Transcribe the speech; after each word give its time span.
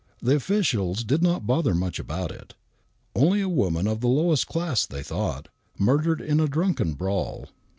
The 0.19 0.35
officials 0.35 1.03
did 1.03 1.21
not 1.21 1.45
bother 1.45 1.75
much 1.75 1.99
about 1.99 2.31
it. 2.31 2.55
Only 3.15 3.39
a 3.41 3.47
woman 3.47 3.85
of 3.85 4.01
the 4.01 4.07
lowest 4.07 4.47
class, 4.47 4.83
they 4.83 5.03
thought, 5.03 5.47
murdered 5.77 6.21
in 6.21 6.39
a 6.39 6.47
drunken 6.47 6.93
brawl. 6.95 7.49